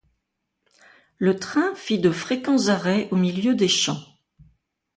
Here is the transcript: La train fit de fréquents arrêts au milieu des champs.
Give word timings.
La 1.19 1.35
train 1.35 1.75
fit 1.75 1.99
de 1.99 2.09
fréquents 2.09 2.69
arrêts 2.69 3.07
au 3.11 3.15
milieu 3.17 3.53
des 3.53 3.67
champs. 3.67 4.01